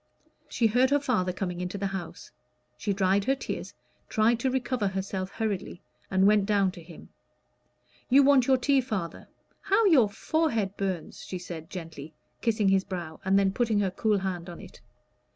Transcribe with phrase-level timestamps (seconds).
[0.49, 2.31] She heard her father coming into the house.
[2.75, 3.75] She dried her tears,
[4.09, 7.09] tried to recover herself hurriedly, and went down to him.
[8.09, 9.27] "You want your tea, father;
[9.61, 14.17] how your forehead burns!" she said gently, kissing his brow, and then putting her cool
[14.17, 14.81] hand on it.